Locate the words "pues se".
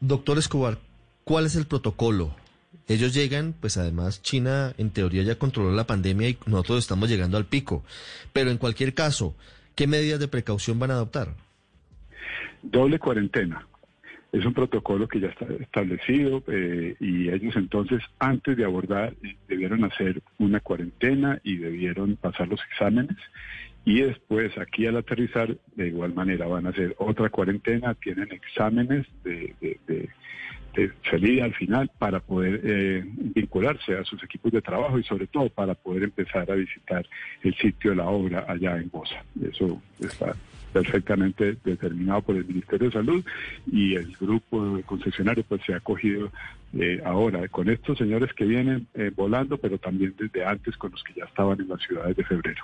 45.48-45.74